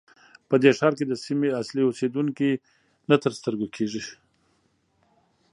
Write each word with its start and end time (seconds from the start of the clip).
په 0.49 0.55
دې 0.61 0.71
ښار 0.77 0.93
کې 0.97 1.05
د 1.07 1.13
سیمې 1.25 1.49
اصلي 1.61 1.83
اوسېدونکي 1.85 2.51
نه 3.09 3.15
تر 3.23 3.31
سترګو 3.39 3.67
کېږي. 3.75 4.03